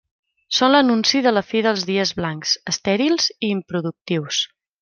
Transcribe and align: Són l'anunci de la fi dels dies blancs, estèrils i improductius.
Són 0.59 0.71
l'anunci 0.71 1.21
de 1.25 1.33
la 1.35 1.43
fi 1.51 1.61
dels 1.67 1.85
dies 1.91 2.13
blancs, 2.21 2.57
estèrils 2.75 3.31
i 3.37 3.55
improductius. 3.61 4.45